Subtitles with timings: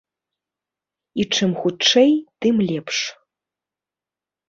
[1.19, 2.11] І чым хутчэй,
[2.47, 2.97] тым лепш.